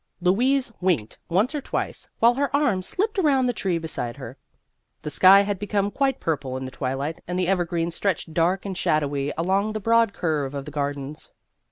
[0.19, 4.35] Louise winked once or twice while her arm slipped around the tree beside her.
[5.03, 8.75] The sky had become quite purple in the twilight and the evergreens stretched dark and
[8.75, 11.29] shadowy along the broad curve of the gardens.